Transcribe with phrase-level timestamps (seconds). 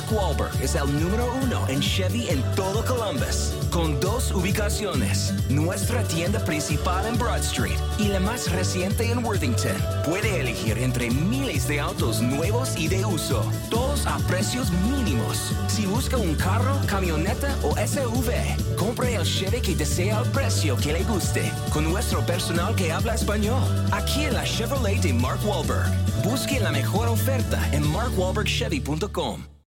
[0.00, 6.02] Mark Wahlberg es el número uno en Chevy en todo Columbus, con dos ubicaciones, nuestra
[6.04, 9.76] tienda principal en Broad Street y la más reciente en Worthington.
[10.06, 15.52] Puede elegir entre miles de autos nuevos y de uso, todos a precios mínimos.
[15.68, 20.94] Si busca un carro, camioneta o SUV, compre el Chevy que desea al precio que
[20.94, 23.62] le guste, con nuestro personal que habla español.
[23.92, 25.90] Aquí en la Chevrolet de Mark Wahlberg.
[26.24, 29.59] Busque la mejor oferta en markwahlbergchevy.com.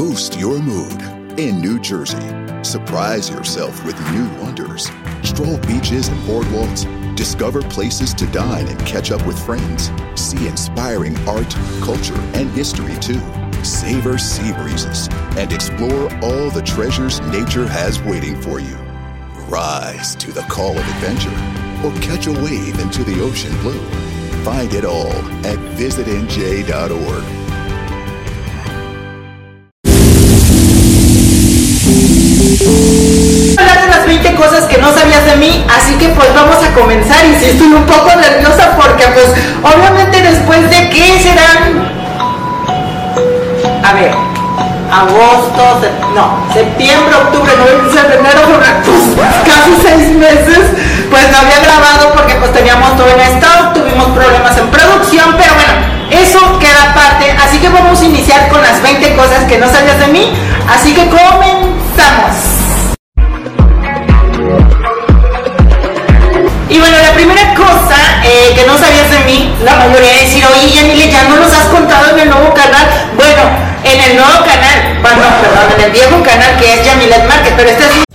[0.00, 1.02] Boost your mood
[1.38, 2.16] in New Jersey.
[2.64, 4.90] Surprise yourself with new wonders.
[5.22, 6.86] Stroll beaches and boardwalks.
[7.16, 9.90] Discover places to dine and catch up with friends.
[10.14, 13.20] See inspiring art, culture, and history too.
[13.62, 18.76] Savor sea breezes and explore all the treasures nature has waiting for you.
[19.50, 21.28] Rise to the call of adventure
[21.86, 23.84] or catch a wave into the ocean blue.
[24.44, 25.12] Find it all
[25.44, 27.49] at visitnj.org.
[33.58, 36.72] hablar de las 20 cosas que no sabías de mí, así que pues vamos a
[36.74, 37.24] comenzar.
[37.24, 39.26] Estoy un poco nerviosa porque pues
[39.62, 41.88] obviamente después de qué serán,
[43.84, 44.12] a ver,
[44.90, 45.80] agosto,
[46.14, 48.40] no, septiembre, octubre, noviembre, enero,
[48.84, 50.74] pues casi seis meses,
[51.10, 55.54] pues no había grabado porque pues teníamos todo en stock, tuvimos problemas en producción, pero
[55.54, 55.72] bueno,
[56.10, 59.98] eso queda aparte, así que vamos a iniciar con las 20 cosas que no sabías
[60.00, 60.32] de mí,
[60.68, 61.08] así que
[66.68, 70.44] Y bueno, la primera cosa eh, que no sabías de mí, la mayoría de decir,
[70.46, 72.86] oye, Yanile, ya no los has contado en el nuevo canal.
[73.16, 73.42] Bueno,
[73.82, 77.39] en el nuevo canal, bueno, perdón, en el viejo canal que es Yamilet es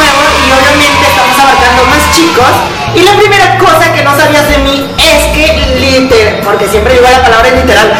[0.00, 2.52] Nuevo y obviamente estamos abarcando más chicos.
[2.94, 5.46] Y la primera cosa que no sabías de mí es que
[5.78, 7.92] literal, porque siempre digo la palabra literal,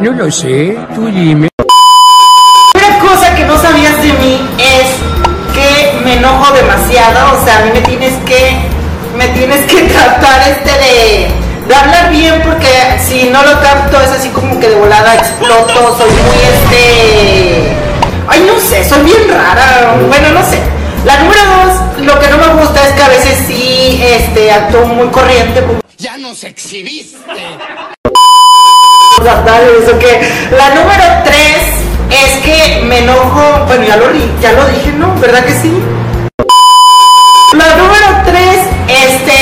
[0.00, 1.48] No lo sé, tú dime.
[1.58, 4.88] La primera cosa que no sabías de mí es
[5.54, 8.56] que me enojo demasiado, o sea, a mí me tienes que,
[9.16, 11.28] me tienes que tratar este de,
[11.68, 12.70] de hablar bien porque
[13.04, 17.76] si no lo capto es así como que de volada exploto, soy muy este,
[18.28, 20.60] ay no sé, soy bien rara, bueno no sé.
[21.04, 24.86] La número dos, lo que no me gusta es que a veces sí, este, actúo
[24.86, 25.62] muy corriente,
[25.98, 27.16] Ya nos exhibiste.
[29.24, 30.20] fatales, o que
[30.56, 31.58] la número tres
[32.10, 34.06] es que me enojo, bueno ya lo,
[34.40, 35.14] ya lo dije, ¿no?
[35.20, 35.72] ¿Verdad que sí?
[37.54, 38.58] La número tres,
[38.88, 39.38] este,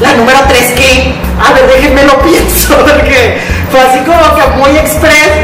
[0.00, 3.38] la número tres que, a ver, déjenme lo pienso, porque
[3.70, 5.43] fue así como que muy express,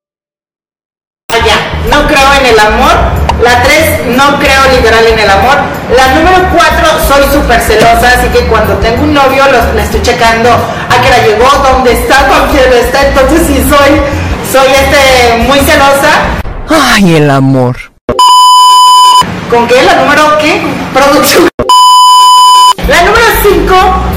[1.89, 2.91] No creo en el amor.
[3.41, 5.57] La 3, no creo literal en el amor.
[5.95, 10.01] La número 4, soy súper celosa, así que cuando tengo un novio lo, le estoy
[10.01, 13.07] checando a que la llegó, dónde está, con quién está.
[13.07, 14.01] Entonces sí soy,
[14.51, 16.11] soy este, muy celosa.
[16.69, 17.77] Ay, el amor.
[19.49, 19.81] ¿Con qué?
[19.83, 20.61] ¿La número qué?
[20.93, 21.49] Producción.
[22.87, 23.75] La número 5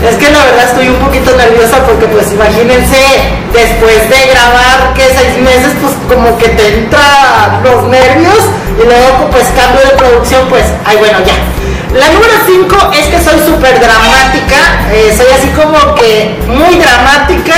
[0.09, 2.99] es que la verdad estoy un poquito nerviosa porque pues imagínense
[3.53, 4.24] después de
[5.55, 8.39] meses pues como que te entra los nervios
[8.81, 11.35] y luego pues cambio de producción pues ay bueno ya.
[11.95, 17.55] La número 5 es que soy súper dramática, eh, soy así como que muy dramática.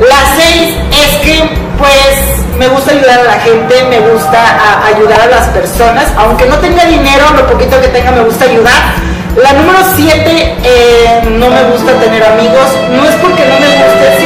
[0.00, 1.48] La 6 es que
[1.78, 2.18] pues
[2.58, 6.84] me gusta ayudar a la gente, me gusta ayudar a las personas, aunque no tenga
[6.84, 8.94] dinero, lo poquito que tenga me gusta ayudar.
[9.36, 10.56] La número 7,
[11.38, 14.25] no me gusta tener amigos, no es porque no me guste,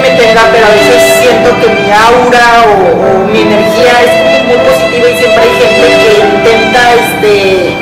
[0.00, 4.56] Me tenga, pero a veces siento que mi aura o, mi energía es como muy
[4.56, 7.76] positiva y siempre hay gente que intenta, este,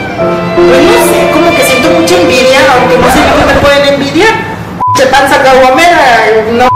[0.56, 4.34] pues no sé, como que siento mucha envidia, aunque no sé qué me pueden envidiar.
[4.96, 6.68] Se panza caguamera, no,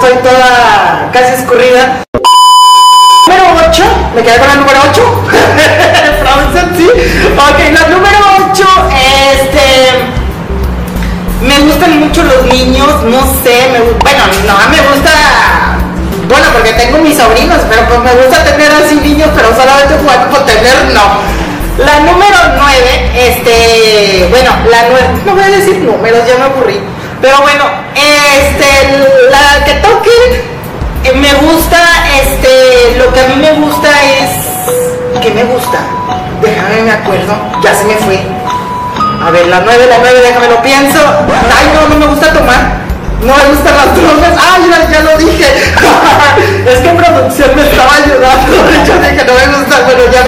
[0.00, 2.02] soy toda casi escurrida.
[3.26, 5.02] Número 8, me quedé con la número 8.
[6.22, 6.88] Frozen, sí.
[7.36, 8.18] Ok, la número
[8.50, 8.97] 8, este.
[8.97, 8.97] Me
[11.78, 15.78] gustan mucho los niños, no sé, me, bueno, no, me gusta,
[16.28, 20.28] bueno, porque tengo mis sobrinos, pero pues me gusta tener así niños, pero solamente jugar
[20.28, 21.38] por tener, no.
[21.78, 26.80] La número 9, este, bueno, la 9, no voy a decir números, ya me aburrí,
[27.22, 27.64] pero bueno,
[27.94, 30.10] este, la que toque,
[31.04, 31.78] eh, me gusta,
[32.20, 33.88] este, lo que a mí me gusta
[34.18, 35.78] es, ¿qué me gusta?
[36.42, 38.37] Déjame, me acuerdo, ya se me fue.
[39.20, 40.98] A ver, la 9, la 9, déjame lo pienso.
[41.56, 42.78] Ay, no, no me gusta tomar.
[43.20, 44.32] No me gustan las drogas.
[44.38, 45.44] Ay, ya, ya lo dije.
[46.66, 48.56] es que producción me estaba ayudando.
[48.86, 50.27] Yo dije, no me gusta, pero ya.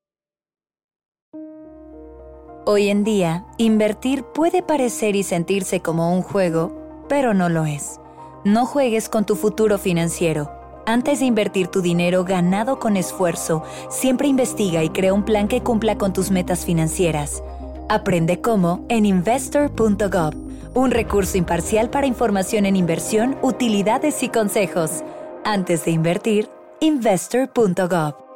[2.63, 6.71] Hoy en día, invertir puede parecer y sentirse como un juego,
[7.09, 7.99] pero no lo es.
[8.43, 10.51] No juegues con tu futuro financiero.
[10.85, 15.61] Antes de invertir tu dinero ganado con esfuerzo, siempre investiga y crea un plan que
[15.61, 17.41] cumpla con tus metas financieras.
[17.89, 20.35] Aprende cómo en investor.gov,
[20.75, 25.03] un recurso imparcial para información en inversión, utilidades y consejos.
[25.43, 26.47] Antes de invertir,
[26.79, 28.30] investor.gov.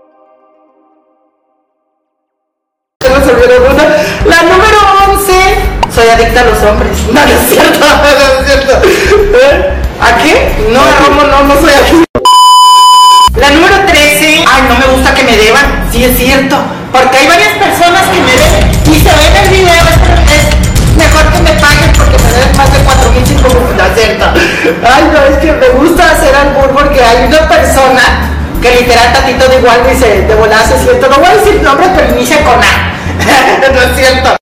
[6.05, 6.97] soy adicta a los hombres.
[7.05, 8.73] No, no es cierto, no es cierto.
[8.83, 9.73] ¿Eh?
[10.01, 10.67] ¿A qué?
[10.69, 12.19] No, no, no, no soy adicta.
[13.37, 15.89] La número 13, ay, no me gusta que me deban.
[15.91, 16.57] Sí, es cierto.
[16.91, 19.83] Porque hay varias personas que me deben y se ven el video.
[19.85, 23.77] Es, es mejor que me paguen porque me deben más de 4 mil, 5 mil.
[23.77, 24.25] No es cierto.
[24.85, 28.03] Ay, no, es que me gusta hacer albur porque hay una persona
[28.61, 31.09] que literal tantito de igual dice, de volada se siento.
[31.09, 32.93] No voy a decir nombre, pero inicia con A.
[33.73, 34.37] no es cierto.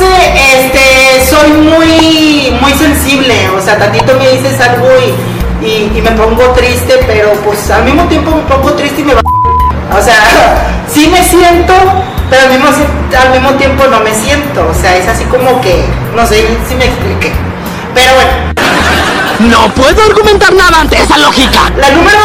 [0.00, 4.86] Número 14, este, soy muy, muy sensible, o sea, tantito me dices algo
[5.62, 9.04] y, y, y me pongo triste, pero pues al mismo tiempo me pongo triste y
[9.04, 9.20] me va.
[9.98, 10.14] O sea,
[10.92, 11.72] sí me siento,
[12.28, 12.68] pero al mismo,
[13.18, 15.82] al mismo tiempo no me siento, o sea, es así como que,
[16.14, 17.32] no sé si me expliqué.
[17.94, 18.30] Pero bueno,
[19.50, 21.72] No puedo argumentar nada ante esa lógica.
[21.76, 22.20] la número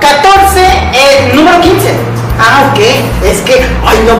[0.00, 0.60] 14,
[0.94, 1.94] eh, número 15.
[2.38, 2.80] Ah, ok.
[3.24, 4.19] Es que, ay no.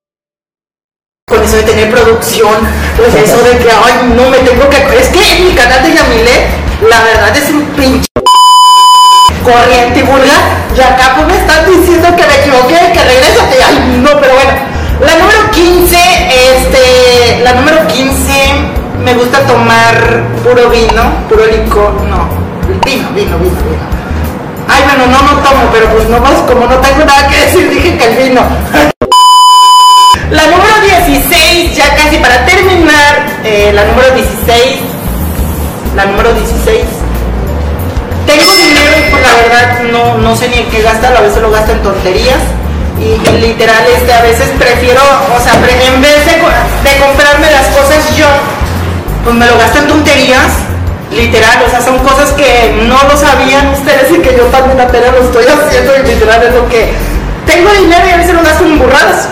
[1.31, 2.53] con eso de tener producción,
[2.97, 4.77] pues eso de que, ay, no me tengo que...
[4.99, 6.47] Es que en mi canal de Yamile,
[6.89, 8.07] la verdad es un pinche
[9.43, 10.43] corriente y vulgar,
[10.75, 14.51] y acá pues me están diciendo que me equivoqué, que regrésate, ay, no, pero bueno.
[14.99, 18.33] La número 15, este, la número 15,
[19.03, 19.95] me gusta tomar
[20.43, 22.29] puro vino, puro licor, no,
[22.85, 24.01] vino, vino, vino, vino.
[24.67, 27.40] Ay, bueno, no, no tomo, pero pues no, como no tengo nada que
[33.73, 34.79] la número 16,
[35.95, 36.81] la número 16.
[38.25, 41.41] Tengo dinero y pues la verdad no, no sé ni en qué gasta, a veces
[41.41, 42.39] lo gasto en tonterías.
[42.99, 45.01] Y, literal, este, a veces prefiero,
[45.35, 48.27] o sea, en vez de, de comprarme las cosas yo,
[49.23, 50.51] pues me lo gasto en tonterías
[51.11, 55.11] literal, o sea, son cosas que no lo sabían ustedes y que yo también apenas
[55.11, 56.93] lo estoy haciendo y literal es lo que
[57.45, 59.27] tengo dinero y a veces lo gasto en burradas.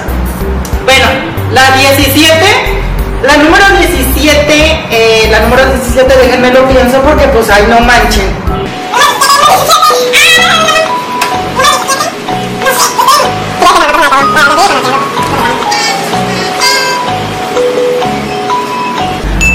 [0.84, 1.08] Bueno,
[1.54, 2.79] la 17,
[3.24, 8.28] la número 17, eh, la número 17, déjenme lo pienso porque pues ahí no manchen.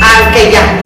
[0.02, 0.73] Ah, ok, ya.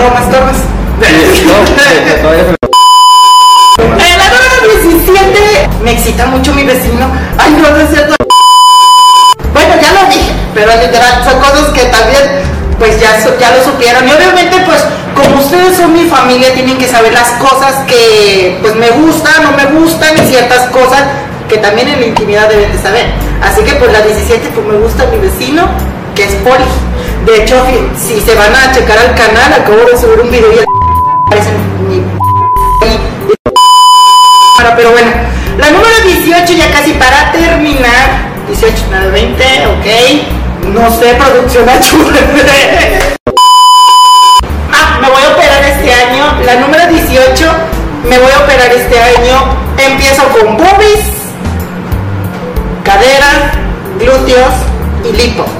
[0.00, 0.56] Romas, tomas.
[3.98, 4.56] En la número
[4.88, 7.06] 17 me excita mucho mi vecino.
[7.36, 8.14] Ay, no, no es cierto.
[9.52, 12.22] Bueno, ya lo dije, pero literal, son cosas que también,
[12.78, 14.08] pues ya, ya lo supieron.
[14.08, 14.82] Y obviamente, pues,
[15.14, 19.52] como ustedes son mi familia, tienen que saber las cosas que, pues, me gustan, no
[19.52, 21.02] me gustan, y ciertas cosas
[21.46, 23.04] que también en la intimidad deben de saber.
[23.42, 25.68] Así que, pues, la 17, pues, me gusta mi vecino,
[26.14, 26.64] que es Poli.
[27.26, 27.62] De hecho,
[27.96, 30.58] si se van a checar al canal, acabo de subir un video y
[31.26, 31.54] aparecen
[31.88, 32.20] mi
[34.76, 35.10] pero bueno,
[35.58, 38.30] la número 18 ya casi para terminar.
[38.48, 39.86] 18, 9, 20, ok.
[40.74, 41.66] No sé, producción
[44.72, 46.40] Ah, me voy a operar este año.
[46.46, 47.46] La número 18,
[48.04, 49.56] me voy a operar este año.
[49.76, 51.04] Empiezo con boobies,
[52.84, 53.52] caderas,
[53.98, 54.54] glúteos
[55.04, 55.59] y lipo.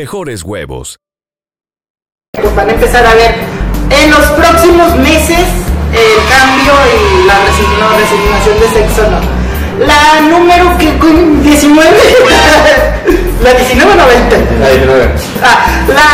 [0.01, 0.97] mejores huevos.
[2.33, 3.35] Pues van a empezar a ver
[3.91, 5.45] en los próximos meses
[5.93, 7.37] el cambio y la
[8.01, 9.19] resignación de sexo, no.
[9.85, 10.87] La número que
[11.43, 11.43] 19,
[13.43, 14.37] la 19 o 90.
[14.59, 15.11] La 19.
[15.43, 16.09] Ah, la,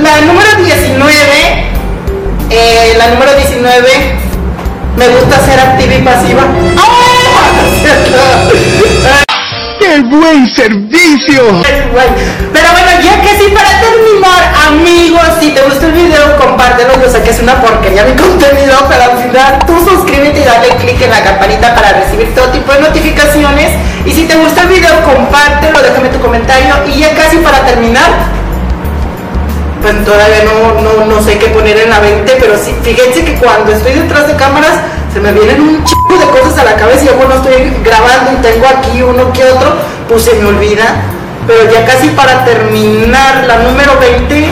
[0.00, 1.18] la, número 19,
[2.50, 4.16] eh, la número 19,
[4.96, 6.42] me gusta ser activa y pasiva.
[9.26, 9.27] ¡Oh!
[9.88, 11.40] ¡Qué buen servicio!
[11.64, 17.02] Pero bueno, ya que sí, para terminar, amigos, si te gustó el video, compártelo.
[17.02, 20.68] Yo sé que es una porquería mi contenido, pero al final tú suscríbete y dale
[20.76, 23.72] click en la campanita para recibir todo tipo de notificaciones.
[24.04, 26.74] Y si te gusta el video, compártelo, déjame tu comentario.
[26.86, 28.10] Y ya casi para terminar,
[29.80, 33.36] pues todavía no, no, no sé qué poner en la 20, pero sí, fíjense que
[33.36, 34.74] cuando estoy detrás de cámaras
[35.14, 38.32] se me vienen un chico de cosas a la cabeza y yo cuando estoy grabando
[38.32, 39.76] y tengo aquí uno que otro,
[40.08, 41.02] pues se me olvida.
[41.46, 44.48] Pero ya casi para terminar la número 20,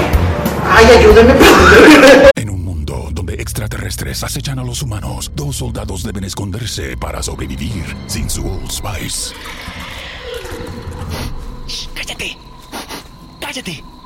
[0.71, 1.35] ay, ayúdenme.
[2.35, 7.85] En un mundo donde extraterrestres acechan a los humanos, dos soldados deben esconderse para sobrevivir
[8.07, 9.35] sin su Old Spice.
[11.95, 12.39] ¡Cállate!
[13.41, 13.96] ¡Cállate!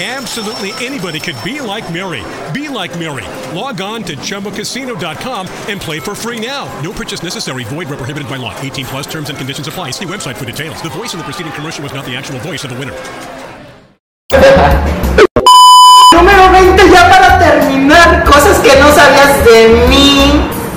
[0.00, 2.22] Absolutely anybody could be like Mary.
[2.54, 3.26] Be like Mary.
[3.52, 6.70] Log on to ChumboCasino.com and play for free now.
[6.82, 7.64] No purchase necessary.
[7.64, 8.54] Void where prohibited by law.
[8.60, 9.90] 18 plus terms and conditions apply.
[9.90, 10.80] See website for details.
[10.84, 12.94] The voice in the preceding commercial was not the actual voice of the winner.
[16.14, 20.30] Número 20, ya para terminar, cosas que no sabías de mí.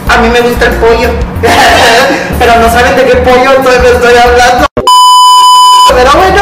[0.10, 1.10] A mí me gusta el pollo,
[2.40, 4.66] pero no saben de qué pollo estoy, estoy hablando.
[5.94, 6.41] Pero bueno,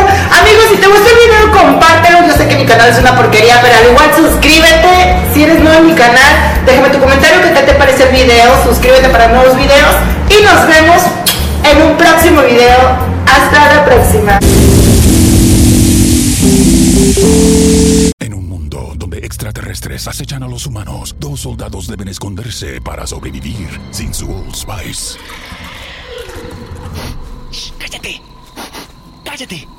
[6.00, 8.63] canal, déjame tu comentario qué tal te parece el video.
[8.63, 9.96] Suscríbete para nuevos videos.
[10.29, 11.01] Y nos vemos
[11.63, 12.79] en un próximo video.
[13.27, 14.39] Hasta la próxima.
[18.19, 23.67] En un mundo donde extraterrestres acechan a los humanos, dos soldados deben esconderse para sobrevivir
[23.91, 25.19] sin su Old Spice.
[27.78, 28.21] ¡Cállate!
[29.26, 29.79] ¡Cállate!